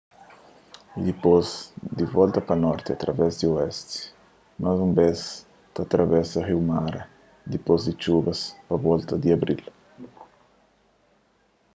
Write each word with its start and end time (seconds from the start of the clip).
y 0.97 0.99
dipôs 1.09 1.45
di 1.97 2.03
volta 2.15 2.39
pa 2.47 2.55
norti 2.65 2.89
através 2.91 3.31
di 3.39 3.45
oesti 3.55 3.97
más 4.61 4.77
un 4.85 4.91
bês 4.99 5.19
ta 5.73 5.79
atravesa 5.83 6.45
riu 6.49 6.61
mara 6.71 7.01
dipôs 7.53 7.81
di 7.87 7.93
txubas 8.01 8.39
pa 8.67 8.75
volta 8.87 9.13
di 9.21 9.29
abril 9.37 9.63